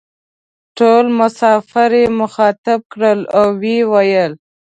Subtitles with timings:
[0.77, 4.33] ټول مسافر یې مخاطب کړل او وې ویل: